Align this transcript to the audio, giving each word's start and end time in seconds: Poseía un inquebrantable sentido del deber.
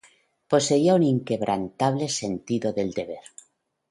Poseía 0.51 0.95
un 0.99 1.03
inquebrantable 1.03 2.05
sentido 2.09 2.67
del 2.73 2.89
deber. 2.99 3.25